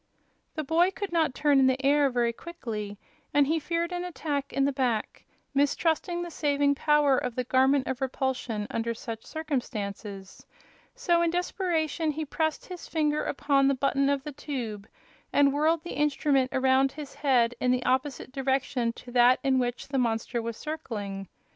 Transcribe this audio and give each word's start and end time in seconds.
The 0.55 0.63
boy 0.63 0.89
could 0.89 1.11
not 1.11 1.35
turn 1.35 1.59
in 1.59 1.67
the 1.67 1.85
air 1.85 2.09
very 2.09 2.33
quickly, 2.33 2.97
and 3.35 3.45
he 3.45 3.59
feared 3.59 3.91
an 3.91 4.03
attack 4.03 4.51
in 4.51 4.65
the 4.65 4.71
back, 4.71 5.25
mistrusting 5.53 6.23
the 6.23 6.31
saving 6.31 6.73
power 6.73 7.19
of 7.19 7.35
the 7.35 7.43
Garment 7.43 7.85
of 7.85 8.01
Repulsion 8.01 8.65
under 8.71 8.95
such 8.95 9.23
circumstances; 9.27 10.43
so 10.95 11.21
in 11.21 11.29
desperation 11.29 12.09
he 12.13 12.25
pressed 12.25 12.65
his 12.65 12.87
finger 12.87 13.23
upon 13.23 13.67
the 13.67 13.75
button 13.75 14.09
of 14.09 14.23
the 14.23 14.31
tube 14.31 14.87
and 15.31 15.53
whirled 15.53 15.83
the 15.83 15.93
instrument 15.93 16.49
around 16.51 16.93
his 16.93 17.13
head 17.13 17.53
in 17.59 17.69
the 17.69 17.85
opposite 17.85 18.31
direction 18.31 18.93
to 18.93 19.11
that 19.11 19.39
in 19.43 19.59
which 19.59 19.89
the 19.89 19.99
monster 19.99 20.41
was 20.41 20.57
circling. 20.57 21.27